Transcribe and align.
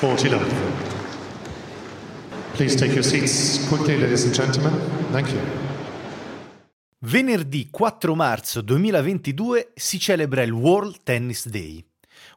Forty 0.00 0.30
love. 0.30 0.50
Please 2.54 2.74
take 2.74 2.94
your 2.94 3.04
seats 3.04 3.68
quickly, 3.68 3.98
ladies 3.98 4.24
and 4.24 4.32
gentlemen. 4.32 4.72
Thank 5.10 5.28
you. 5.28 5.38
Venerdì 7.00 7.68
4 7.70 8.14
marzo 8.14 8.62
2022 8.62 9.72
si 9.74 9.98
celebra 9.98 10.40
il 10.40 10.52
World 10.52 11.02
Tennis 11.02 11.46
Day, 11.48 11.84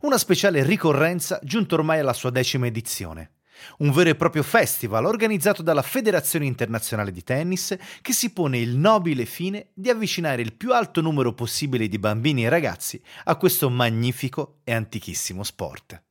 una 0.02 0.18
speciale 0.18 0.62
ricorrenza 0.64 1.40
giunta 1.42 1.76
ormai 1.76 2.00
alla 2.00 2.12
sua 2.12 2.32
decima 2.32 2.68
edizione. 2.68 3.36
Un 3.78 3.94
vero 3.94 4.10
e 4.10 4.16
proprio 4.16 4.44
festival 4.44 5.06
organizzato 5.06 5.64
dalla 5.64 5.84
Federazione 5.84 6.46
Internazionale 6.46 7.14
di 7.14 7.24
Tennis 7.24 7.78
che 8.02 8.12
si 8.12 8.34
pone 8.34 8.58
il 8.58 8.76
nobile 8.76 9.24
fine 9.24 9.68
di 9.74 9.90
avvicinare 9.90 10.42
il 10.42 10.52
più 10.52 10.74
alto 10.74 11.00
numero 11.00 11.32
possibile 11.32 11.88
di 11.88 11.98
bambini 11.98 12.44
e 12.44 12.50
ragazzi 12.50 13.02
a 13.24 13.38
questo 13.38 13.70
magnifico 13.70 14.58
e 14.66 14.74
antichissimo 14.74 15.44
sport. 15.44 16.02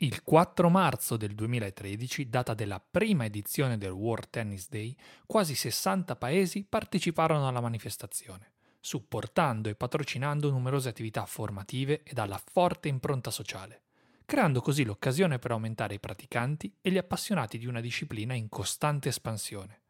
Il 0.00 0.22
4 0.24 0.68
marzo 0.68 1.16
del 1.16 1.34
2013, 1.34 2.28
data 2.28 2.52
della 2.52 2.78
prima 2.78 3.24
edizione 3.24 3.78
del 3.78 3.92
World 3.92 4.28
Tennis 4.28 4.68
Day, 4.68 4.94
quasi 5.24 5.54
60 5.54 6.16
paesi 6.16 6.66
parteciparono 6.68 7.48
alla 7.48 7.62
manifestazione, 7.62 8.52
supportando 8.78 9.70
e 9.70 9.74
patrocinando 9.74 10.50
numerose 10.50 10.90
attività 10.90 11.24
formative 11.24 12.02
e 12.02 12.12
dalla 12.12 12.38
forte 12.44 12.88
impronta 12.88 13.30
sociale, 13.30 13.84
creando 14.26 14.60
così 14.60 14.84
l'occasione 14.84 15.38
per 15.38 15.52
aumentare 15.52 15.94
i 15.94 16.00
praticanti 16.00 16.70
e 16.82 16.90
gli 16.90 16.98
appassionati 16.98 17.56
di 17.56 17.64
una 17.64 17.80
disciplina 17.80 18.34
in 18.34 18.50
costante 18.50 19.08
espansione. 19.08 19.80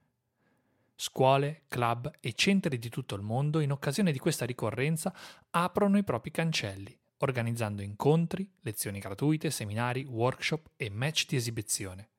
Scuole, 0.95 1.65
club 1.67 2.13
e 2.21 2.33
centri 2.35 2.79
di 2.79 2.91
tutto 2.91 3.17
il 3.17 3.23
mondo 3.23 3.59
in 3.59 3.73
occasione 3.73 4.13
di 4.13 4.21
questa 4.21 4.45
ricorrenza 4.45 5.13
aprono 5.51 5.99
i 5.99 6.05
propri 6.05 6.31
cancelli 6.31 6.97
organizzando 7.19 7.83
incontri, 7.83 8.51
lezioni 8.61 8.99
gratuite, 8.99 9.51
seminari, 9.51 10.05
workshop 10.05 10.71
e 10.77 10.91
match 10.91 11.27
di 11.27 11.37
esibizione, 11.37 12.11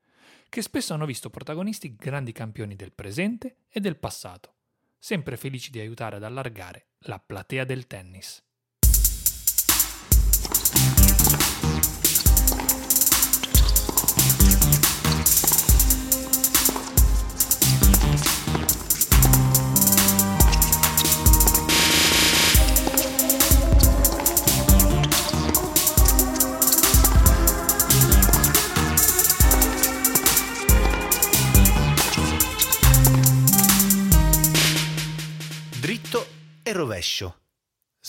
che 0.50 0.62
spesso 0.62 0.94
hanno 0.94 1.06
visto 1.06 1.30
protagonisti 1.30 1.96
grandi 1.96 2.32
campioni 2.32 2.76
del 2.76 2.94
presente 2.94 3.64
e 3.70 3.80
del 3.80 3.98
passato, 3.98 4.56
sempre 4.98 5.38
felici 5.38 5.72
di 5.72 5.80
aiutare 5.80 6.16
ad 6.16 6.24
allargare 6.24 6.88
la 7.00 7.20
platea 7.20 7.64
del 7.64 7.88
tennis. 7.88 8.47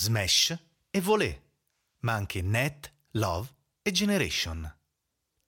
Smash 0.08 0.58
e 0.90 1.00
volée, 1.02 1.42
ma 2.00 2.14
anche 2.14 2.40
net, 2.40 2.90
love 3.12 3.46
e 3.82 3.90
generation, 3.90 4.74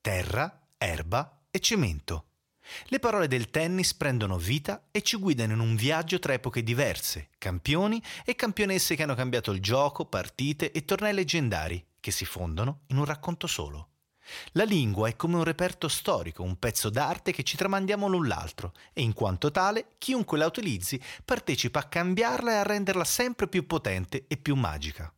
terra, 0.03 0.66
erba 0.76 1.47
e 1.50 1.59
cemento. 1.60 2.26
Le 2.88 2.98
parole 2.98 3.26
del 3.26 3.48
tennis 3.48 3.94
prendono 3.94 4.37
vita 4.37 4.88
e 4.91 5.00
ci 5.00 5.16
guidano 5.16 5.54
in 5.54 5.60
un 5.60 5.76
viaggio 5.76 6.19
tra 6.19 6.34
epoche 6.34 6.62
diverse, 6.62 7.31
campioni 7.38 8.03
e 8.22 8.34
campionesse 8.34 8.94
che 8.94 9.03
hanno 9.03 9.15
cambiato 9.15 9.50
il 9.50 9.62
gioco, 9.62 10.04
partite 10.04 10.72
e 10.72 10.84
tornei 10.84 11.15
leggendari 11.15 11.82
che 11.98 12.10
si 12.10 12.27
fondono 12.27 12.82
in 12.88 12.98
un 12.98 13.06
racconto 13.06 13.47
solo. 13.47 13.88
La 14.52 14.64
lingua 14.64 15.08
è 15.08 15.16
come 15.16 15.36
un 15.36 15.44
reperto 15.44 15.88
storico, 15.88 16.42
un 16.42 16.58
pezzo 16.58 16.91
d'arte 16.91 17.32
che 17.32 17.42
ci 17.42 17.56
tramandiamo 17.56 18.06
l'un 18.06 18.26
l'altro 18.26 18.72
e 18.92 19.02
in 19.02 19.12
quanto 19.12 19.50
tale 19.50 19.94
chiunque 19.98 20.38
la 20.38 20.46
utilizzi 20.46 21.00
partecipa 21.24 21.80
a 21.80 21.88
cambiarla 21.88 22.52
e 22.52 22.56
a 22.56 22.62
renderla 22.62 23.04
sempre 23.04 23.48
più 23.48 23.66
potente 23.66 24.26
e 24.28 24.36
più 24.36 24.54
magica. 24.54 25.12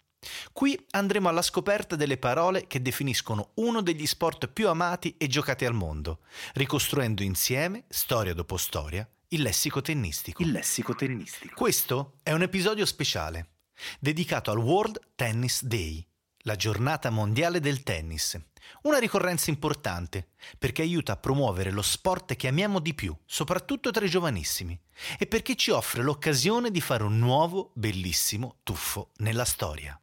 Qui 0.53 0.87
andremo 0.91 1.29
alla 1.29 1.43
scoperta 1.43 1.97
delle 1.97 2.17
parole 2.17 2.67
che 2.67 2.81
definiscono 2.81 3.51
uno 3.55 3.83
degli 3.83 4.07
sport 4.07 4.49
più 4.49 4.69
amati 4.69 5.17
e 5.19 5.27
giocati 5.27 5.65
al 5.65 5.75
mondo, 5.75 6.21
ricostruendo 6.55 7.23
insieme, 7.23 7.85
storia 7.89 8.33
dopo 8.33 8.57
storia, 8.57 9.09
il 9.29 9.43
lessico 9.43 9.81
tennistico. 9.81 10.43
Il 10.43 10.53
lessico 10.53 10.95
tennistico. 10.95 11.55
Questo 11.55 12.19
è 12.23 12.33
un 12.33 12.43
episodio 12.43 12.87
speciale, 12.87 13.55
dedicato 13.99 14.51
al 14.51 14.59
World 14.59 15.01
Tennis 15.17 15.65
Day, 15.65 16.07
la 16.45 16.55
giornata 16.55 17.11
mondiale 17.11 17.59
del 17.59 17.83
tennis. 17.83 18.39
Una 18.83 18.99
ricorrenza 18.99 19.51
importante 19.51 20.31
perché 20.59 20.83
aiuta 20.83 21.13
a 21.13 21.17
promuovere 21.17 21.71
lo 21.71 21.83
sport 21.83 22.37
che 22.37 22.49
amiamo 22.49 22.81
di 22.81 22.95
più, 22.95 23.17
soprattutto 23.25 23.91
tra 23.91 24.05
i 24.05 24.09
giovanissimi, 24.09 24.79
e 25.19 25.27
perché 25.27 25.57
ci 25.57 25.71
offre 25.71 26.03
l'occasione 26.03 26.71
di 26.71 26.81
fare 26.81 27.05
un 27.05 27.19
nuovo, 27.19 27.73
bellissimo 27.75 28.59
tuffo 28.63 29.11
nella 29.17 29.45
storia. 29.45 30.01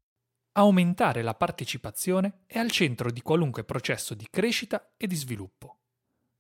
Aumentare 0.54 1.22
la 1.22 1.36
partecipazione 1.36 2.42
è 2.46 2.58
al 2.58 2.72
centro 2.72 3.12
di 3.12 3.22
qualunque 3.22 3.64
processo 3.64 4.14
di 4.14 4.28
crescita 4.30 4.94
e 4.98 5.08
di 5.08 5.16
sviluppo. 5.16 5.78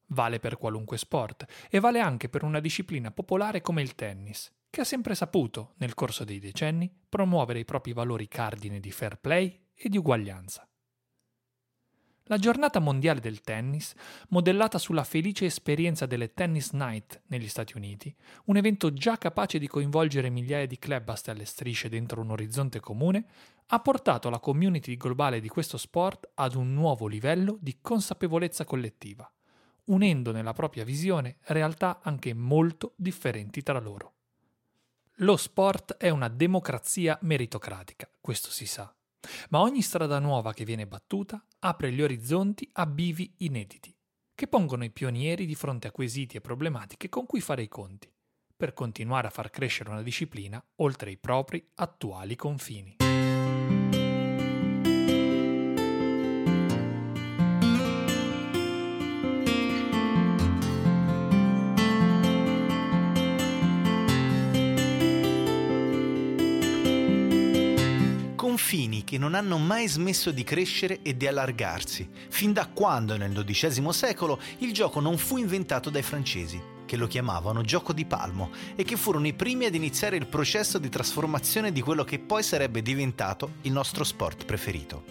Vale 0.08 0.40
per 0.40 0.58
qualunque 0.58 0.98
sport 0.98 1.46
e 1.70 1.80
vale 1.80 2.00
anche 2.00 2.30
per 2.30 2.44
una 2.44 2.60
disciplina 2.60 3.12
popolare 3.12 3.62
come 3.62 3.82
il 3.82 3.96
tennis, 3.96 4.52
che 4.70 4.82
ha 4.82 4.84
sempre 4.86 5.16
saputo, 5.16 5.74
nel 5.78 5.94
corso 5.94 6.24
dei 6.24 6.40
decenni, 6.40 6.92
promuovere 7.08 7.60
i 7.60 7.66
propri 7.66 7.94
valori 7.94 8.28
cardine 8.28 8.80
di 8.80 8.92
fair 8.92 9.20
play 9.20 9.68
e 9.74 9.88
di 9.88 9.98
uguaglianza. 9.98 10.68
La 12.30 12.38
giornata 12.38 12.78
mondiale 12.78 13.20
del 13.22 13.42
tennis, 13.42 13.96
modellata 14.28 14.78
sulla 14.78 15.04
felice 15.04 15.46
esperienza 15.46 16.06
delle 16.06 16.32
Tennis 16.36 16.74
Night 16.74 17.24
negli 17.26 17.48
Stati 17.48 17.76
Uniti, 17.76 18.16
un 18.46 18.56
evento 18.56 18.94
già 18.94 19.18
capace 19.18 19.58
di 19.58 19.68
coinvolgere 19.68 20.30
migliaia 20.30 20.68
di 20.68 20.78
club 20.78 21.10
a 21.10 21.16
stelle 21.16 21.44
strisce 21.46 21.90
dentro 21.90 22.22
un 22.22 22.30
orizzonte 22.30 22.80
comune, 22.80 23.26
ha 23.66 23.80
portato 23.80 24.30
la 24.30 24.38
community 24.38 24.96
globale 24.96 25.40
di 25.40 25.48
questo 25.48 25.78
sport 25.78 26.30
ad 26.36 26.54
un 26.54 26.72
nuovo 26.72 27.08
livello 27.08 27.58
di 27.60 27.80
consapevolezza 27.82 28.64
collettiva, 28.64 29.28
unendo 29.86 30.32
nella 30.32 30.54
propria 30.54 30.84
visione 30.84 31.38
realtà 31.46 32.00
anche 32.04 32.36
molto 32.36 32.94
differenti 32.96 33.64
tra 33.64 33.80
loro. 33.80 34.14
Lo 35.22 35.36
sport 35.36 35.96
è 35.98 36.10
una 36.10 36.28
democrazia 36.28 37.18
meritocratica, 37.24 38.08
questo 38.22 38.52
si 38.52 38.68
sa 38.68 38.94
ma 39.50 39.62
ogni 39.62 39.82
strada 39.82 40.20
nuova 40.20 40.54
che 40.54 40.66
viene 40.66 40.88
battuta 40.88 41.44
apre 41.60 41.92
gli 41.92 42.02
orizzonti 42.02 42.70
a 42.74 42.86
bivi 42.86 43.34
inediti, 43.38 43.96
che 44.34 44.48
pongono 44.48 44.84
i 44.84 44.92
pionieri 44.92 45.46
di 45.46 45.56
fronte 45.56 45.88
a 45.88 45.92
quesiti 45.92 46.38
e 46.38 46.42
problematiche 46.42 47.10
con 47.10 47.26
cui 47.26 47.42
fare 47.42 47.64
i 47.64 47.68
conti, 47.68 48.12
per 48.56 48.74
continuare 48.74 49.28
a 49.28 49.32
far 49.32 49.50
crescere 49.50 49.90
una 49.90 50.02
disciplina 50.02 50.64
oltre 50.78 51.12
i 51.12 51.18
propri 51.18 51.66
attuali 51.76 52.36
confini. 52.36 52.98
Che 69.10 69.18
non 69.18 69.34
hanno 69.34 69.58
mai 69.58 69.88
smesso 69.88 70.30
di 70.30 70.44
crescere 70.44 71.00
e 71.02 71.18
di 71.18 71.26
allargarsi, 71.26 72.08
fin 72.30 72.54
da 72.54 72.68
quando 72.68 73.18
nel 73.18 73.44
XII 73.44 73.92
secolo 73.92 74.40
il 74.60 74.72
gioco 74.72 75.00
non 75.00 75.18
fu 75.18 75.38
inventato 75.38 75.90
dai 75.90 76.04
francesi, 76.04 76.62
che 76.86 76.96
lo 76.96 77.08
chiamavano 77.08 77.64
gioco 77.64 77.92
di 77.92 78.06
palmo 78.06 78.52
e 78.76 78.84
che 78.84 78.98
furono 78.98 79.26
i 79.26 79.34
primi 79.34 79.66
ad 79.66 79.74
iniziare 79.74 80.16
il 80.16 80.28
processo 80.28 80.78
di 80.78 80.90
trasformazione 80.90 81.72
di 81.72 81.82
quello 81.82 82.04
che 82.04 82.20
poi 82.20 82.44
sarebbe 82.44 82.84
diventato 82.84 83.54
il 83.62 83.72
nostro 83.72 84.04
sport 84.04 84.46
preferito. 84.46 85.04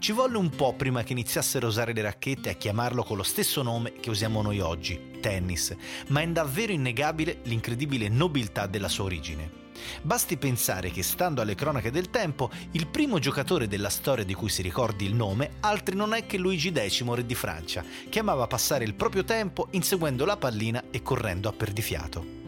Ci 0.00 0.10
volle 0.10 0.36
un 0.36 0.50
po' 0.50 0.74
prima 0.74 1.04
che 1.04 1.12
iniziassero 1.12 1.66
a 1.66 1.68
usare 1.68 1.92
le 1.92 2.02
racchette 2.02 2.48
e 2.48 2.52
a 2.54 2.56
chiamarlo 2.56 3.04
con 3.04 3.16
lo 3.16 3.22
stesso 3.22 3.62
nome 3.62 3.92
che 4.00 4.10
usiamo 4.10 4.42
noi 4.42 4.58
oggi, 4.58 5.12
tennis, 5.20 5.76
ma 6.08 6.22
è 6.22 6.26
davvero 6.26 6.72
innegabile 6.72 7.38
l'incredibile 7.44 8.08
nobiltà 8.08 8.66
della 8.66 8.88
sua 8.88 9.04
origine. 9.04 9.66
Basti 10.02 10.36
pensare 10.36 10.90
che, 10.90 11.02
stando 11.02 11.40
alle 11.40 11.54
cronache 11.54 11.90
del 11.90 12.10
tempo, 12.10 12.50
il 12.72 12.86
primo 12.86 13.18
giocatore 13.18 13.68
della 13.68 13.90
storia 13.90 14.24
di 14.24 14.34
cui 14.34 14.48
si 14.48 14.62
ricordi 14.62 15.04
il 15.04 15.14
nome 15.14 15.56
altri 15.60 15.96
non 15.96 16.14
è 16.14 16.26
che 16.26 16.38
Luigi 16.38 16.72
X, 16.72 17.04
re 17.04 17.26
di 17.26 17.34
Francia, 17.34 17.84
che 18.08 18.18
amava 18.18 18.46
passare 18.46 18.84
il 18.84 18.94
proprio 18.94 19.24
tempo 19.24 19.68
inseguendo 19.72 20.24
la 20.24 20.36
pallina 20.36 20.84
e 20.90 21.02
correndo 21.02 21.48
a 21.48 21.52
perdifiato. 21.52 22.38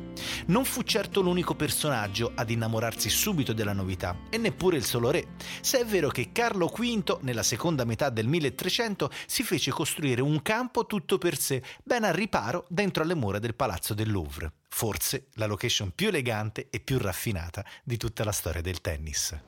Non 0.46 0.64
fu 0.64 0.82
certo 0.82 1.20
l'unico 1.20 1.54
personaggio 1.54 2.32
ad 2.34 2.50
innamorarsi 2.50 3.08
subito 3.08 3.52
della 3.52 3.72
novità, 3.72 4.16
e 4.28 4.38
neppure 4.38 4.76
il 4.76 4.84
solo 4.84 5.10
re, 5.10 5.28
se 5.60 5.80
è 5.80 5.84
vero 5.84 6.08
che 6.08 6.30
Carlo 6.32 6.66
V, 6.66 7.18
nella 7.22 7.42
seconda 7.42 7.84
metà 7.84 8.10
del 8.10 8.26
1300, 8.26 9.10
si 9.26 9.42
fece 9.42 9.70
costruire 9.70 10.20
un 10.20 10.42
campo 10.42 10.86
tutto 10.86 11.18
per 11.18 11.38
sé, 11.38 11.62
ben 11.82 12.04
al 12.04 12.12
riparo 12.12 12.66
dentro 12.68 13.02
alle 13.02 13.14
mura 13.14 13.38
del 13.38 13.54
palazzo 13.54 13.94
del 13.94 14.10
Louvre, 14.10 14.52
forse 14.70 15.26
la 15.34 15.46
location 15.46 15.90
più 15.94 16.08
elegante 16.08 16.68
e 16.70 16.80
più 16.80 16.98
raffinata 16.98 17.64
di 17.84 17.96
tutta 17.96 18.24
la 18.24 18.32
storia 18.32 18.62
del 18.62 18.80
tennis. 18.80 19.38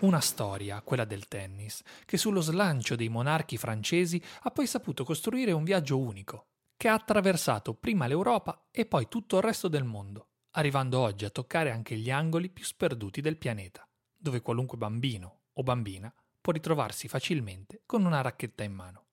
Una 0.00 0.20
storia, 0.20 0.80
quella 0.80 1.04
del 1.04 1.28
tennis, 1.28 1.82
che 2.04 2.16
sullo 2.16 2.40
slancio 2.40 2.96
dei 2.96 3.08
monarchi 3.08 3.56
francesi 3.56 4.20
ha 4.40 4.50
poi 4.50 4.66
saputo 4.66 5.04
costruire 5.04 5.52
un 5.52 5.62
viaggio 5.62 5.98
unico, 5.98 6.46
che 6.76 6.88
ha 6.88 6.94
attraversato 6.94 7.74
prima 7.74 8.06
l'Europa 8.06 8.66
e 8.70 8.86
poi 8.86 9.06
tutto 9.08 9.36
il 9.36 9.42
resto 9.42 9.68
del 9.68 9.84
mondo, 9.84 10.28
arrivando 10.52 10.98
oggi 10.98 11.24
a 11.24 11.30
toccare 11.30 11.70
anche 11.70 11.96
gli 11.96 12.10
angoli 12.10 12.50
più 12.50 12.64
sperduti 12.64 13.20
del 13.20 13.36
pianeta, 13.36 13.86
dove 14.16 14.40
qualunque 14.40 14.78
bambino 14.78 15.42
o 15.52 15.62
bambina 15.62 16.12
può 16.44 16.52
ritrovarsi 16.52 17.08
facilmente 17.08 17.80
con 17.86 18.04
una 18.04 18.20
racchetta 18.20 18.64
in 18.64 18.74
mano. 18.74 19.06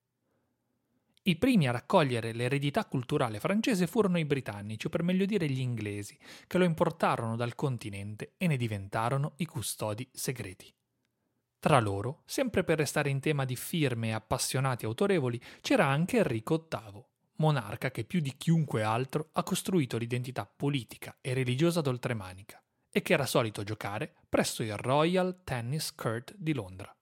I 1.23 1.37
primi 1.37 1.65
a 1.65 1.71
raccogliere 1.71 2.33
l'eredità 2.33 2.83
culturale 2.83 3.39
francese 3.39 3.87
furono 3.87 4.19
i 4.19 4.25
britannici, 4.25 4.87
o 4.87 4.89
per 4.89 5.01
meglio 5.01 5.23
dire 5.23 5.47
gli 5.47 5.61
inglesi, 5.61 6.19
che 6.45 6.57
lo 6.57 6.65
importarono 6.65 7.37
dal 7.37 7.55
continente 7.55 8.33
e 8.35 8.47
ne 8.47 8.57
diventarono 8.57 9.35
i 9.37 9.45
custodi 9.45 10.05
segreti. 10.11 10.73
Tra 11.57 11.79
loro, 11.79 12.23
sempre 12.25 12.65
per 12.65 12.79
restare 12.79 13.09
in 13.09 13.21
tema 13.21 13.45
di 13.45 13.55
firme 13.55 14.09
e 14.09 14.11
appassionati 14.11 14.83
autorevoli, 14.83 15.41
c'era 15.61 15.85
anche 15.85 16.17
Enrico 16.17 16.67
VIII, 16.69 17.01
monarca 17.37 17.91
che 17.91 18.03
più 18.03 18.19
di 18.19 18.35
chiunque 18.35 18.83
altro 18.83 19.29
ha 19.31 19.43
costruito 19.43 19.97
l'identità 19.97 20.45
politica 20.45 21.15
e 21.21 21.33
religiosa 21.33 21.79
d'oltremanica 21.79 22.61
e 22.91 23.01
che 23.01 23.13
era 23.13 23.25
solito 23.25 23.63
giocare 23.63 24.13
presso 24.27 24.63
il 24.63 24.75
Royal 24.75 25.43
Tennis 25.45 25.95
Court 25.95 26.35
di 26.35 26.53
Londra, 26.53 26.93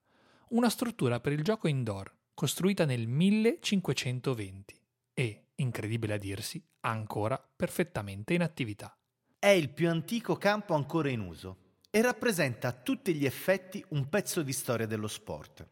una 0.50 0.68
struttura 0.68 1.20
per 1.20 1.32
il 1.32 1.44
gioco 1.44 1.68
indoor 1.68 2.12
costruita 2.34 2.84
nel 2.84 3.06
1520 3.06 4.80
e, 5.14 5.44
incredibile 5.56 6.14
a 6.14 6.18
dirsi, 6.18 6.60
ancora 6.80 7.40
perfettamente 7.54 8.34
in 8.34 8.42
attività. 8.42 8.96
È 9.38 9.48
il 9.48 9.70
più 9.70 9.88
antico 9.88 10.36
campo 10.36 10.74
ancora 10.74 11.10
in 11.10 11.20
uso 11.20 11.56
e 11.90 12.00
rappresenta 12.02 12.68
a 12.68 12.72
tutti 12.72 13.14
gli 13.14 13.26
effetti 13.26 13.84
un 13.90 14.08
pezzo 14.08 14.42
di 14.42 14.52
storia 14.52 14.86
dello 14.86 15.06
sport. 15.06 15.68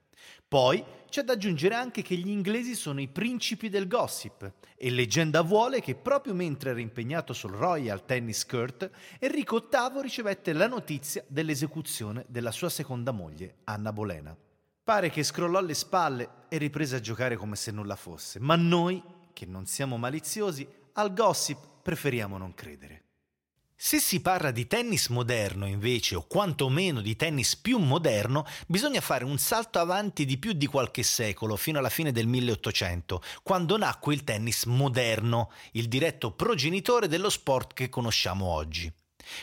Poi 0.46 0.84
c'è 1.08 1.22
da 1.22 1.32
aggiungere 1.32 1.74
anche 1.74 2.02
che 2.02 2.14
gli 2.14 2.28
inglesi 2.28 2.74
sono 2.74 3.00
i 3.00 3.08
principi 3.08 3.68
del 3.68 3.88
gossip 3.88 4.52
e 4.76 4.90
leggenda 4.90 5.42
vuole 5.42 5.80
che 5.80 5.96
proprio 5.96 6.34
mentre 6.34 6.70
era 6.70 6.80
impegnato 6.80 7.32
sul 7.32 7.52
Royal 7.52 8.04
Tennis 8.04 8.44
Court, 8.44 8.90
Enrico 9.18 9.68
VIII 9.70 10.02
ricevette 10.02 10.52
la 10.52 10.68
notizia 10.68 11.24
dell'esecuzione 11.26 12.24
della 12.28 12.52
sua 12.52 12.68
seconda 12.68 13.10
moglie, 13.10 13.56
Anna 13.64 13.92
Bolena. 13.92 14.36
Pare 14.88 15.10
che 15.10 15.22
scrollò 15.22 15.60
le 15.60 15.74
spalle 15.74 16.46
e 16.48 16.56
riprese 16.56 16.96
a 16.96 17.00
giocare 17.00 17.36
come 17.36 17.56
se 17.56 17.70
nulla 17.70 17.94
fosse, 17.94 18.40
ma 18.40 18.56
noi, 18.56 19.02
che 19.34 19.44
non 19.44 19.66
siamo 19.66 19.98
maliziosi, 19.98 20.66
al 20.94 21.12
gossip 21.12 21.82
preferiamo 21.82 22.38
non 22.38 22.54
credere. 22.54 23.02
Se 23.76 24.00
si 24.00 24.22
parla 24.22 24.50
di 24.50 24.66
tennis 24.66 25.08
moderno 25.08 25.66
invece, 25.66 26.14
o 26.14 26.26
quantomeno 26.26 27.02
di 27.02 27.16
tennis 27.16 27.54
più 27.56 27.76
moderno, 27.76 28.46
bisogna 28.66 29.02
fare 29.02 29.24
un 29.24 29.36
salto 29.36 29.78
avanti 29.78 30.24
di 30.24 30.38
più 30.38 30.54
di 30.54 30.64
qualche 30.64 31.02
secolo, 31.02 31.56
fino 31.56 31.78
alla 31.78 31.90
fine 31.90 32.10
del 32.10 32.26
1800, 32.26 33.20
quando 33.42 33.76
nacque 33.76 34.14
il 34.14 34.24
tennis 34.24 34.64
moderno, 34.64 35.50
il 35.72 35.86
diretto 35.86 36.32
progenitore 36.32 37.08
dello 37.08 37.28
sport 37.28 37.74
che 37.74 37.90
conosciamo 37.90 38.46
oggi. 38.46 38.90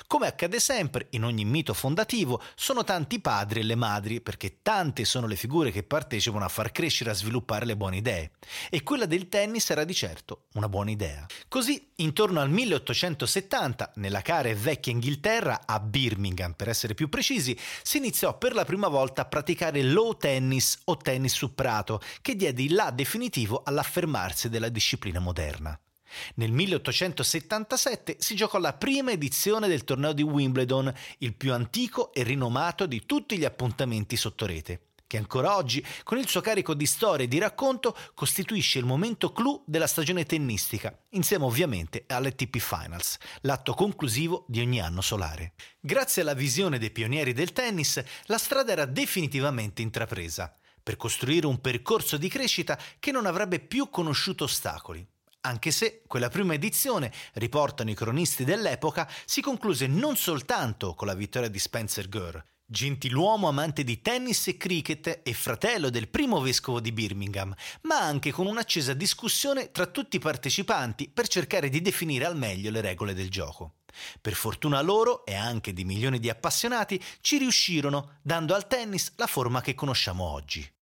Come 0.08 0.28
accade 0.28 0.60
sempre 0.60 1.08
in 1.12 1.24
ogni 1.24 1.46
mito 1.46 1.74
fondativo, 1.74 2.42
sono 2.56 2.84
tanti 2.84 3.16
i 3.16 3.22
padri 3.22 3.60
e 3.60 3.64
le 3.64 3.76
madri 3.76 4.22
perché 4.22 4.62
tante 4.62 5.06
sono 5.06 5.28
le 5.28 5.36
figure 5.36 5.72
che 5.72 5.84
partecipano 5.84 6.46
a 6.46 6.50
far 6.50 6.72
crescere 6.72 7.10
e 7.10 7.14
a 7.14 7.16
sviluppare 7.16 7.66
le 7.66 7.76
buone 7.76 7.98
idee. 7.98 8.32
E 8.70 8.84
quella 8.84 9.06
del 9.06 9.30
tennis 9.30 9.70
era 9.70 9.84
di 9.84 9.94
certo 9.94 10.46
una 10.54 10.70
buona 10.70 10.92
idea. 10.92 11.26
Così, 11.48 11.92
intorno 11.96 12.40
al 12.40 12.50
1870, 12.50 13.94
nella 13.96 14.22
cara 14.22 14.50
e 14.50 14.56
vecchia 14.56 14.92
Inghilterra, 14.92 15.62
a 15.66 15.80
Birmingham 15.80 16.54
per 16.54 16.70
essere 16.70 16.94
più 16.94 17.10
precisi, 17.10 17.58
si 17.84 17.98
iniziò 17.98 18.38
per 18.38 18.54
la 18.54 18.66
prima 18.66 18.88
volta 18.88 19.22
a 19.24 19.26
praticare 19.26 19.84
low 19.84 20.18
tennis 20.18 20.80
o 20.86 20.98
tennis 20.98 21.34
su 21.34 21.54
prato, 21.54 22.02
che 22.22 22.36
diede 22.36 22.62
il 22.62 22.74
là 22.74 22.92
definitivo 22.92 23.62
all'affermarsi 23.64 24.50
della 24.50 24.70
disciplina 24.70 25.20
moderna. 25.20 25.80
Nel 26.36 26.52
1877 26.52 28.18
si 28.20 28.36
giocò 28.36 28.60
la 28.60 28.74
prima 28.74 29.12
edizione 29.12 29.68
del 29.68 29.84
torneo 29.84 30.14
di 30.14 30.24
Wimbledon, 30.24 30.94
il 31.20 31.36
più 31.36 31.54
antico 31.54 32.14
e 32.14 32.24
rinomato 32.24 32.86
di 32.86 33.06
tutti 33.06 33.38
gli 33.38 33.46
appuntamenti 33.46 34.16
sotto 34.16 34.46
rete, 34.46 34.88
che 35.08 35.18
ancora 35.18 35.56
oggi, 35.56 35.86
con 36.04 36.18
il 36.18 36.28
suo 36.28 36.42
carico 36.42 36.74
di 36.74 36.86
storia 36.86 37.26
e 37.26 37.28
di 37.28 37.38
racconto, 37.38 37.96
costituisce 38.14 38.80
il 38.80 38.86
momento 38.86 39.32
clou 39.32 39.64
della 39.66 39.88
stagione 39.88 40.26
tennistica, 40.26 40.98
insieme 41.12 41.46
ovviamente 41.46 42.06
all'ATP 42.08 42.58
Finals, 42.58 43.18
l'atto 43.42 43.74
conclusivo 43.74 44.46
di 44.48 44.62
ogni 44.62 44.82
anno 44.82 45.02
solare. 45.02 45.54
Grazie 45.80 46.22
alla 46.22 46.34
visione 46.34 46.80
dei 46.80 46.92
pionieri 46.92 47.34
del 47.34 47.54
tennis, 47.54 48.04
la 48.26 48.38
strada 48.38 48.72
era 48.72 48.86
definitivamente 48.86 49.82
intrapresa 49.82 50.56
per 50.82 50.98
costruire 50.98 51.48
un 51.48 51.60
percorso 51.62 52.18
di 52.18 52.30
crescita 52.30 52.80
che 53.00 53.12
non 53.12 53.26
avrebbe 53.26 53.60
più 53.60 53.90
conosciuto 53.90 54.44
ostacoli 54.44 55.06
anche 55.46 55.72
se 55.72 56.02
quella 56.08 56.30
prima 56.30 56.56
edizione, 56.56 57.12
riportano 57.34 57.92
i 57.92 57.96
cronisti 57.96 58.44
dell'epoca, 58.44 59.10
si 59.26 59.42
concluse 59.42 59.88
non 59.88 60.18
soltanto 60.18 60.96
con 60.96 61.08
la 61.08 61.14
vittoria 61.14 61.50
di 61.50 61.60
Spencer 61.60 62.10
Gurr, 62.10 62.44
gentiluomo 62.66 63.48
amante 63.48 63.84
di 63.84 64.02
tennis 64.02 64.48
e 64.48 64.58
cricket 64.58 65.22
e 65.24 65.34
fratello 65.34 65.92
del 65.92 66.08
primo 66.08 66.42
vescovo 66.42 66.80
di 66.80 66.92
Birmingham, 66.92 67.54
ma 67.82 68.00
anche 68.00 68.32
con 68.32 68.48
un'accesa 68.48 68.94
discussione 68.94 69.72
tra 69.72 69.86
tutti 69.86 70.16
i 70.16 70.20
partecipanti 70.20 71.10
per 71.14 71.28
cercare 71.28 71.70
di 71.70 71.82
definire 71.82 72.26
al 72.26 72.36
meglio 72.36 72.72
le 72.72 72.82
regole 72.82 73.14
del 73.14 73.30
gioco. 73.30 73.76
Per 74.20 74.34
fortuna 74.34 74.82
loro 74.82 75.26
e 75.26 75.36
anche 75.36 75.74
di 75.74 75.86
milioni 75.86 76.20
di 76.20 76.30
appassionati 76.30 77.02
ci 77.22 77.38
riuscirono, 77.38 78.18
dando 78.24 78.56
al 78.56 78.68
tennis 78.68 79.14
la 79.16 79.28
forma 79.28 79.62
che 79.62 79.76
conosciamo 79.76 80.24
oggi. 80.24 80.75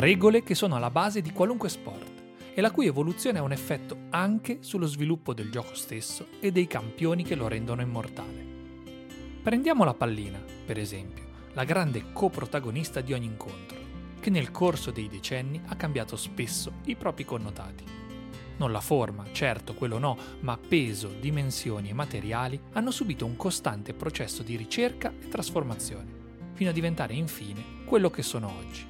Regole 0.00 0.42
che 0.42 0.54
sono 0.54 0.76
alla 0.76 0.90
base 0.90 1.20
di 1.20 1.30
qualunque 1.30 1.68
sport 1.68 2.22
e 2.54 2.60
la 2.62 2.70
cui 2.70 2.86
evoluzione 2.86 3.38
ha 3.38 3.42
un 3.42 3.52
effetto 3.52 4.06
anche 4.08 4.58
sullo 4.60 4.86
sviluppo 4.86 5.34
del 5.34 5.50
gioco 5.50 5.74
stesso 5.74 6.26
e 6.40 6.50
dei 6.50 6.66
campioni 6.66 7.22
che 7.22 7.34
lo 7.34 7.48
rendono 7.48 7.82
immortale. 7.82 8.48
Prendiamo 9.42 9.84
la 9.84 9.92
pallina, 9.92 10.42
per 10.64 10.78
esempio, 10.78 11.24
la 11.52 11.64
grande 11.64 12.12
coprotagonista 12.12 13.02
di 13.02 13.12
ogni 13.12 13.26
incontro, 13.26 13.78
che 14.20 14.30
nel 14.30 14.50
corso 14.50 14.90
dei 14.90 15.06
decenni 15.06 15.60
ha 15.66 15.76
cambiato 15.76 16.16
spesso 16.16 16.72
i 16.86 16.96
propri 16.96 17.26
connotati. 17.26 17.84
Non 18.56 18.72
la 18.72 18.80
forma, 18.80 19.26
certo, 19.32 19.74
quello 19.74 19.98
no, 19.98 20.16
ma 20.40 20.56
peso, 20.56 21.08
dimensioni 21.20 21.90
e 21.90 21.94
materiali 21.94 22.58
hanno 22.72 22.90
subito 22.90 23.26
un 23.26 23.36
costante 23.36 23.92
processo 23.92 24.42
di 24.42 24.56
ricerca 24.56 25.12
e 25.20 25.28
trasformazione, 25.28 26.12
fino 26.54 26.70
a 26.70 26.72
diventare 26.72 27.12
infine 27.12 27.84
quello 27.84 28.08
che 28.08 28.22
sono 28.22 28.50
oggi 28.50 28.89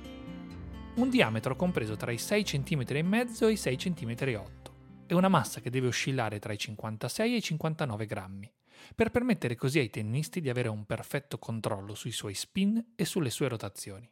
un 0.95 1.09
diametro 1.09 1.55
compreso 1.55 1.97
tra 1.97 2.11
i 2.11 2.19
6 2.19 2.43
cm 2.43 2.85
e 2.89 3.51
i 3.51 3.57
6 3.57 3.77
cm 3.77 4.15
e 4.19 4.37
8 4.37 4.75
e 5.07 5.15
una 5.15 5.29
massa 5.29 5.61
che 5.61 5.71
deve 5.71 5.87
oscillare 5.87 6.39
tra 6.39 6.53
i 6.53 6.59
56 6.59 7.33
e 7.33 7.37
i 7.37 7.43
59 7.43 8.07
grammi, 8.07 8.53
per 8.95 9.11
permettere 9.11 9.55
così 9.57 9.79
ai 9.79 9.91
tennisti 9.91 10.41
di 10.41 10.51
avere 10.51 10.69
un 10.69 10.85
perfetto 10.85 11.39
controllo 11.39 11.95
sui 11.95 12.13
suoi 12.13 12.35
spin 12.35 12.93
e 12.97 13.05
sulle 13.05 13.31
sue 13.31 13.49
rotazioni. 13.49 14.09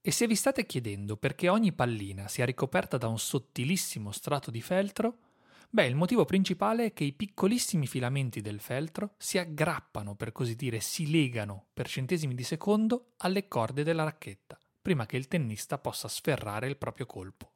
E 0.00 0.10
se 0.10 0.26
vi 0.26 0.34
state 0.34 0.66
chiedendo 0.66 1.16
perché 1.16 1.48
ogni 1.48 1.72
pallina 1.72 2.28
sia 2.28 2.44
ricoperta 2.44 2.96
da 2.96 3.08
un 3.08 3.18
sottilissimo 3.18 4.10
strato 4.10 4.50
di 4.50 4.60
feltro, 4.60 5.18
beh, 5.70 5.86
il 5.86 5.94
motivo 5.94 6.24
principale 6.24 6.86
è 6.86 6.92
che 6.92 7.04
i 7.04 7.12
piccolissimi 7.12 7.86
filamenti 7.86 8.40
del 8.40 8.58
feltro 8.58 9.14
si 9.16 9.38
aggrappano, 9.38 10.16
per 10.16 10.32
così 10.32 10.56
dire, 10.56 10.80
si 10.80 11.10
legano 11.10 11.66
per 11.72 11.88
centesimi 11.88 12.34
di 12.34 12.42
secondo 12.42 13.12
alle 13.18 13.46
corde 13.48 13.84
della 13.84 14.04
racchetta, 14.04 14.58
prima 14.82 15.06
che 15.06 15.16
il 15.16 15.28
tennista 15.28 15.78
possa 15.78 16.08
sferrare 16.08 16.66
il 16.66 16.76
proprio 16.76 17.06
colpo. 17.06 17.52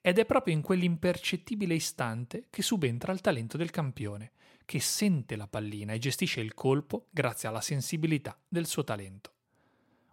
Ed 0.00 0.18
è 0.18 0.26
proprio 0.26 0.54
in 0.54 0.60
quell'impercettibile 0.60 1.74
istante 1.74 2.46
che 2.50 2.62
subentra 2.62 3.12
il 3.12 3.20
talento 3.20 3.56
del 3.56 3.70
campione, 3.70 4.32
che 4.64 4.78
sente 4.78 5.36
la 5.36 5.46
pallina 5.48 5.92
e 5.92 5.98
gestisce 5.98 6.40
il 6.40 6.54
colpo 6.54 7.08
grazie 7.10 7.48
alla 7.48 7.60
sensibilità 7.60 8.38
del 8.46 8.66
suo 8.66 8.84
talento. 8.84 9.32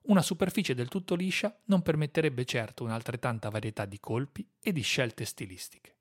Una 0.04 0.22
superficie 0.22 0.74
del 0.74 0.88
tutto 0.88 1.16
liscia 1.16 1.56
non 1.66 1.82
permetterebbe 1.82 2.46
certo 2.46 2.84
un'altrettanta 2.84 3.50
varietà 3.50 3.86
di 3.86 4.00
colpi 4.00 4.48
e 4.60 4.72
di 4.72 4.82
scelte 4.82 5.26
stilistiche. 5.26 5.96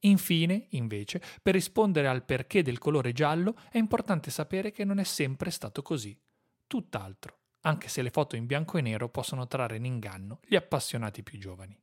Infine, 0.00 0.66
invece, 0.70 1.20
per 1.42 1.54
rispondere 1.54 2.08
al 2.08 2.24
perché 2.24 2.62
del 2.62 2.78
colore 2.78 3.12
giallo 3.12 3.56
è 3.70 3.78
importante 3.78 4.30
sapere 4.30 4.70
che 4.70 4.84
non 4.84 4.98
è 4.98 5.04
sempre 5.04 5.50
stato 5.50 5.82
così. 5.82 6.18
Tutt'altro, 6.66 7.39
anche 7.62 7.88
se 7.88 8.02
le 8.02 8.10
foto 8.10 8.36
in 8.36 8.46
bianco 8.46 8.78
e 8.78 8.80
nero 8.80 9.08
possono 9.08 9.46
trarre 9.46 9.76
in 9.76 9.84
inganno 9.84 10.40
gli 10.46 10.56
appassionati 10.56 11.22
più 11.22 11.38
giovani. 11.38 11.78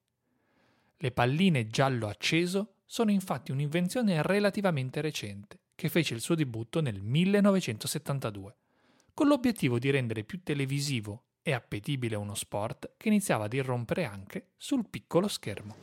Le 0.98 1.12
palline 1.12 1.68
giallo 1.68 2.08
acceso 2.08 2.78
sono 2.86 3.12
infatti 3.12 3.52
un'invenzione 3.52 4.22
relativamente 4.24 5.02
recente, 5.02 5.60
che 5.76 5.90
fece 5.90 6.16
il 6.16 6.22
suo 6.22 6.34
debutto 6.34 6.82
nel 6.82 7.02
1972, 7.02 8.56
con 9.14 9.28
l'obiettivo 9.28 9.78
di 9.78 9.92
rendere 9.92 10.24
più 10.24 10.42
televisivo 10.42 11.24
e 11.44 11.54
appetibile 11.54 12.16
uno 12.16 12.34
sport 12.34 12.94
che 12.98 13.10
iniziava 13.10 13.46
ad 13.46 13.54
irrompere 13.54 14.06
anche 14.06 14.48
sul 14.58 14.88
piccolo 14.90 15.28
schermo. 15.28 15.76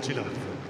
40 0.00 0.20
love. 0.20 0.62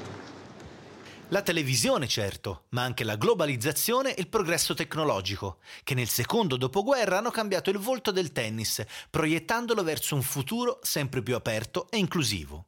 La 1.29 1.43
televisione, 1.43 2.07
certo, 2.07 2.65
ma 2.71 2.83
anche 2.83 3.03
la 3.03 3.17
globalizzazione 3.17 4.15
e 4.15 4.21
il 4.21 4.29
progresso 4.29 4.75
tecnologico, 4.75 5.59
che 5.83 5.95
nel 5.95 6.09
secondo 6.09 6.57
dopoguerra 6.57 7.19
hanno 7.19 7.31
cambiato 7.31 7.71
il 7.71 7.79
volto 7.79 8.11
del 8.11 8.31
tennis, 8.33 8.85
proiettandolo 9.11 9.83
verso 9.83 10.15
un 10.15 10.23
futuro 10.23 10.79
sempre 10.83 11.23
più 11.23 11.35
aperto 11.35 11.87
e 11.91 11.97
inclusivo. 11.97 12.67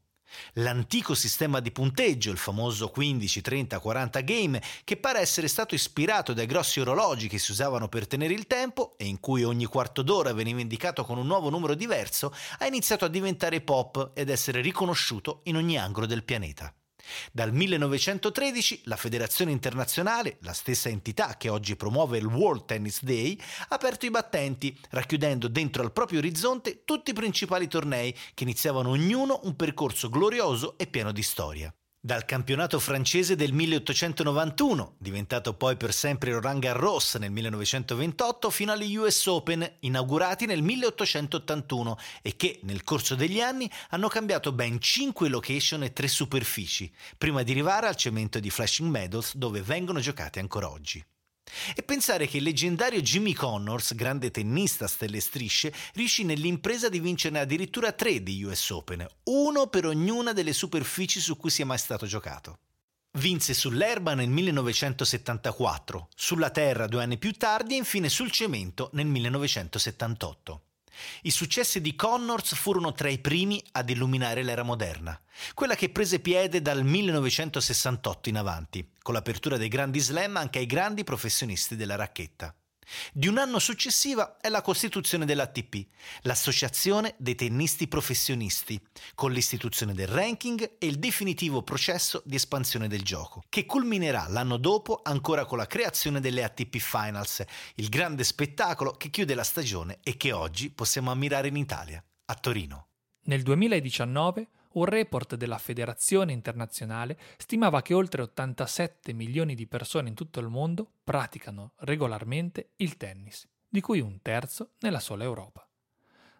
L'antico 0.54 1.14
sistema 1.14 1.60
di 1.60 1.70
punteggio, 1.70 2.30
il 2.30 2.38
famoso 2.38 2.88
15, 2.88 3.40
30, 3.40 3.78
40 3.78 4.20
game, 4.20 4.62
che 4.84 4.96
pare 4.96 5.20
essere 5.20 5.48
stato 5.48 5.74
ispirato 5.74 6.32
dai 6.32 6.46
grossi 6.46 6.80
orologi 6.80 7.28
che 7.28 7.38
si 7.38 7.52
usavano 7.52 7.88
per 7.88 8.06
tenere 8.06 8.34
il 8.34 8.46
tempo 8.46 8.94
e 8.96 9.06
in 9.06 9.20
cui 9.20 9.44
ogni 9.44 9.66
quarto 9.66 10.02
d'ora 10.02 10.32
veniva 10.32 10.60
indicato 10.60 11.04
con 11.04 11.18
un 11.18 11.26
nuovo 11.26 11.50
numero 11.50 11.74
diverso, 11.74 12.34
ha 12.58 12.66
iniziato 12.66 13.04
a 13.04 13.08
diventare 13.08 13.60
pop 13.60 14.12
ed 14.14 14.28
essere 14.28 14.60
riconosciuto 14.60 15.40
in 15.44 15.56
ogni 15.56 15.78
angolo 15.78 16.06
del 16.06 16.24
pianeta. 16.24 16.72
Dal 17.32 17.52
1913 17.52 18.82
la 18.84 18.96
Federazione 18.96 19.50
Internazionale, 19.50 20.36
la 20.40 20.52
stessa 20.52 20.88
entità 20.88 21.36
che 21.36 21.48
oggi 21.48 21.76
promuove 21.76 22.18
il 22.18 22.26
World 22.26 22.64
Tennis 22.64 23.02
Day, 23.02 23.38
ha 23.68 23.74
aperto 23.74 24.06
i 24.06 24.10
battenti, 24.10 24.78
racchiudendo 24.90 25.48
dentro 25.48 25.82
al 25.82 25.92
proprio 25.92 26.18
orizzonte 26.18 26.82
tutti 26.84 27.10
i 27.10 27.14
principali 27.14 27.68
tornei 27.68 28.14
che 28.34 28.44
iniziavano 28.44 28.90
ognuno 28.90 29.40
un 29.44 29.56
percorso 29.56 30.08
glorioso 30.08 30.76
e 30.78 30.86
pieno 30.86 31.12
di 31.12 31.22
storia 31.22 31.72
dal 32.00 32.24
campionato 32.24 32.78
francese 32.78 33.34
del 33.34 33.52
1891, 33.52 34.94
diventato 34.98 35.54
poi 35.54 35.76
per 35.76 35.92
sempre 35.92 36.32
Roland 36.32 36.60
Garros 36.60 37.16
nel 37.16 37.30
1928, 37.30 38.50
fino 38.50 38.72
agli 38.72 38.96
US 38.96 39.26
Open, 39.26 39.68
inaugurati 39.80 40.46
nel 40.46 40.62
1881 40.62 41.98
e 42.22 42.36
che, 42.36 42.60
nel 42.62 42.84
corso 42.84 43.14
degli 43.14 43.40
anni, 43.40 43.70
hanno 43.90 44.08
cambiato 44.08 44.52
ben 44.52 44.80
5 44.80 45.28
location 45.28 45.82
e 45.82 45.92
3 45.92 46.06
superfici, 46.06 46.92
prima 47.18 47.42
di 47.42 47.50
arrivare 47.50 47.88
al 47.88 47.96
cemento 47.96 48.38
di 48.38 48.50
Flashing 48.50 48.90
Meadows 48.90 49.34
dove 49.34 49.62
vengono 49.62 49.98
giocati 49.98 50.38
ancora 50.38 50.70
oggi. 50.70 51.04
E 51.74 51.82
pensare 51.82 52.26
che 52.26 52.38
il 52.38 52.42
leggendario 52.42 53.00
Jimmy 53.00 53.32
Connors, 53.32 53.94
grande 53.94 54.30
tennista 54.30 54.86
stelle 54.86 55.20
strisce, 55.20 55.72
riuscì 55.94 56.24
nell'impresa 56.24 56.88
di 56.88 57.00
vincerne 57.00 57.40
addirittura 57.40 57.92
tre 57.92 58.22
di 58.22 58.42
US 58.44 58.70
Open, 58.70 59.06
uno 59.24 59.66
per 59.68 59.86
ognuna 59.86 60.32
delle 60.32 60.52
superfici 60.52 61.20
su 61.20 61.36
cui 61.36 61.50
sia 61.50 61.66
mai 61.66 61.78
stato 61.78 62.06
giocato. 62.06 62.58
Vinse 63.18 63.54
sull'erba 63.54 64.14
nel 64.14 64.28
1974, 64.28 66.08
sulla 66.14 66.50
terra 66.50 66.86
due 66.86 67.02
anni 67.02 67.16
più 67.16 67.32
tardi 67.32 67.74
e 67.74 67.78
infine 67.78 68.10
sul 68.10 68.30
cemento 68.30 68.90
nel 68.92 69.06
1978. 69.06 70.65
I 71.22 71.30
successi 71.30 71.80
di 71.80 71.94
Connors 71.94 72.54
furono 72.54 72.92
tra 72.92 73.08
i 73.08 73.18
primi 73.18 73.62
ad 73.72 73.90
illuminare 73.90 74.42
l'era 74.42 74.62
moderna, 74.62 75.20
quella 75.54 75.74
che 75.74 75.90
prese 75.90 76.20
piede 76.20 76.62
dal 76.62 76.84
1968 76.84 78.28
in 78.28 78.36
avanti, 78.36 78.88
con 79.02 79.14
l'apertura 79.14 79.56
dei 79.56 79.68
grandi 79.68 80.00
slam 80.00 80.36
anche 80.36 80.58
ai 80.58 80.66
grandi 80.66 81.04
professionisti 81.04 81.76
della 81.76 81.96
racchetta. 81.96 82.54
Di 83.12 83.28
un 83.28 83.38
anno 83.38 83.58
successiva 83.58 84.36
è 84.40 84.48
la 84.48 84.62
costituzione 84.62 85.24
dell'ATP, 85.24 85.86
l'Associazione 86.22 87.14
dei 87.18 87.34
tennisti 87.34 87.88
professionisti, 87.88 88.80
con 89.14 89.32
l'istituzione 89.32 89.94
del 89.94 90.08
ranking 90.08 90.76
e 90.78 90.86
il 90.86 90.98
definitivo 90.98 91.62
processo 91.62 92.22
di 92.24 92.36
espansione 92.36 92.88
del 92.88 93.02
gioco, 93.02 93.42
che 93.48 93.66
culminerà 93.66 94.26
l'anno 94.28 94.56
dopo 94.56 95.00
ancora 95.02 95.44
con 95.44 95.58
la 95.58 95.66
creazione 95.66 96.20
delle 96.20 96.44
ATP 96.44 96.78
Finals, 96.78 97.44
il 97.76 97.88
grande 97.88 98.24
spettacolo 98.24 98.92
che 98.92 99.10
chiude 99.10 99.34
la 99.34 99.44
stagione 99.44 99.98
e 100.02 100.16
che 100.16 100.32
oggi 100.32 100.70
possiamo 100.70 101.10
ammirare 101.10 101.48
in 101.48 101.56
Italia, 101.56 102.02
a 102.26 102.34
Torino. 102.34 102.88
Nel 103.26 103.42
2019 103.42 104.48
un 104.76 104.84
report 104.84 105.36
della 105.36 105.58
Federazione 105.58 106.32
internazionale 106.32 107.18
stimava 107.38 107.82
che 107.82 107.94
oltre 107.94 108.22
87 108.22 109.12
milioni 109.12 109.54
di 109.54 109.66
persone 109.66 110.08
in 110.08 110.14
tutto 110.14 110.38
il 110.40 110.48
mondo 110.48 110.90
praticano 111.02 111.72
regolarmente 111.78 112.72
il 112.76 112.96
tennis, 112.96 113.48
di 113.68 113.80
cui 113.80 114.00
un 114.00 114.20
terzo 114.20 114.74
nella 114.80 115.00
sola 115.00 115.24
Europa. 115.24 115.66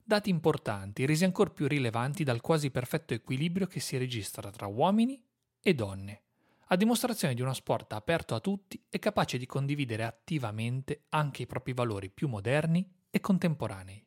Dati 0.05 0.31
importanti, 0.31 1.07
resi 1.07 1.25
ancora 1.25 1.51
più 1.51 1.67
rilevanti 1.67 2.25
dal 2.25 2.41
quasi 2.41 2.71
perfetto 2.71 3.15
equilibrio 3.15 3.67
che 3.67 3.81
si 3.81 3.97
registra 3.97 4.51
tra 4.51 4.67
uomini 4.67 5.21
e 5.61 5.75
donne, 5.75 6.23
a 6.69 6.77
dimostrazione 6.77 7.35
di 7.35 7.43
uno 7.43 7.55
sport 7.55 7.93
aperto 7.95 8.35
a 8.35 8.41
tutti 8.41 8.81
e 8.89 8.99
capace 8.99 9.39
di 9.39 9.47
condividere 9.47 10.05
attivamente 10.05 11.07
anche 11.11 11.43
i 11.43 11.47
propri 11.47 11.73
valori 11.73 12.11
più 12.11 12.29
moderni 12.29 12.89
e 13.09 13.19
contemporanei. 13.21 14.05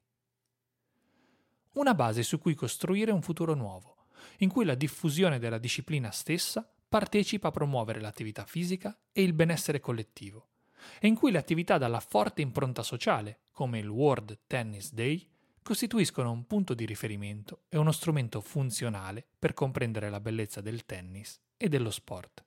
Una 1.73 1.93
base 1.93 2.23
su 2.23 2.39
cui 2.39 2.55
costruire 2.55 3.11
un 3.11 3.21
futuro 3.21 3.53
nuovo, 3.53 3.98
in 4.39 4.49
cui 4.49 4.65
la 4.65 4.75
diffusione 4.75 5.39
della 5.39 5.57
disciplina 5.57 6.11
stessa 6.11 6.67
partecipa 6.87 7.49
a 7.49 7.51
promuovere 7.51 8.01
l'attività 8.01 8.45
fisica 8.45 8.97
e 9.11 9.21
il 9.21 9.33
benessere 9.33 9.79
collettivo, 9.79 10.47
e 10.99 11.07
in 11.07 11.15
cui 11.15 11.31
le 11.31 11.37
attività 11.37 11.77
dalla 11.77 11.99
forte 11.99 12.41
impronta 12.41 12.81
sociale, 12.81 13.41
come 13.51 13.79
il 13.79 13.87
World 13.87 14.39
Tennis 14.47 14.93
Day, 14.93 15.27
costituiscono 15.61 16.31
un 16.31 16.47
punto 16.47 16.73
di 16.73 16.85
riferimento 16.85 17.63
e 17.69 17.77
uno 17.77 17.91
strumento 17.91 18.41
funzionale 18.41 19.27
per 19.37 19.53
comprendere 19.53 20.09
la 20.09 20.19
bellezza 20.19 20.61
del 20.61 20.85
tennis 20.85 21.39
e 21.57 21.69
dello 21.69 21.91
sport. 21.91 22.43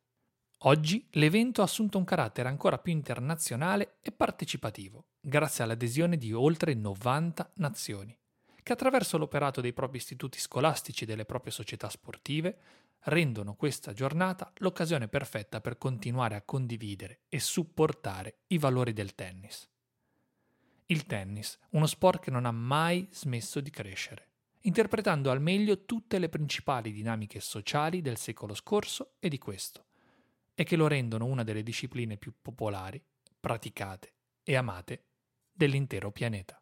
Oggi 0.64 1.06
l'evento 1.12 1.60
ha 1.60 1.64
assunto 1.64 1.98
un 1.98 2.04
carattere 2.04 2.48
ancora 2.48 2.78
più 2.78 2.92
internazionale 2.92 3.98
e 4.00 4.12
partecipativo, 4.12 5.06
grazie 5.20 5.64
all'adesione 5.64 6.16
di 6.16 6.32
oltre 6.32 6.74
90 6.74 7.52
nazioni 7.56 8.16
che 8.62 8.72
attraverso 8.72 9.18
l'operato 9.18 9.60
dei 9.60 9.72
propri 9.72 9.96
istituti 9.96 10.38
scolastici 10.38 11.04
e 11.04 11.06
delle 11.06 11.24
proprie 11.24 11.52
società 11.52 11.88
sportive 11.88 12.58
rendono 13.06 13.54
questa 13.54 13.92
giornata 13.92 14.52
l'occasione 14.58 15.08
perfetta 15.08 15.60
per 15.60 15.78
continuare 15.78 16.36
a 16.36 16.42
condividere 16.42 17.22
e 17.28 17.40
supportare 17.40 18.42
i 18.48 18.58
valori 18.58 18.92
del 18.92 19.14
tennis. 19.14 19.68
Il 20.86 21.06
tennis, 21.06 21.58
uno 21.70 21.86
sport 21.86 22.22
che 22.22 22.30
non 22.30 22.44
ha 22.44 22.52
mai 22.52 23.08
smesso 23.10 23.60
di 23.60 23.70
crescere, 23.70 24.28
interpretando 24.62 25.30
al 25.30 25.40
meglio 25.40 25.84
tutte 25.84 26.18
le 26.18 26.28
principali 26.28 26.92
dinamiche 26.92 27.40
sociali 27.40 28.02
del 28.02 28.18
secolo 28.18 28.54
scorso 28.54 29.14
e 29.18 29.28
di 29.28 29.38
questo, 29.38 29.86
e 30.54 30.64
che 30.64 30.76
lo 30.76 30.86
rendono 30.86 31.24
una 31.24 31.42
delle 31.42 31.62
discipline 31.62 32.16
più 32.16 32.34
popolari, 32.40 33.02
praticate 33.40 34.12
e 34.44 34.54
amate 34.54 35.04
dell'intero 35.50 36.12
pianeta. 36.12 36.61